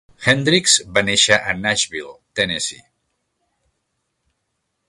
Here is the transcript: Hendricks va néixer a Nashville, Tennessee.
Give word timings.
Hendricks 0.31 0.77
va 0.95 1.03
néixer 1.09 1.37
a 1.51 1.53
Nashville, 1.59 2.15
Tennessee. 2.39 2.83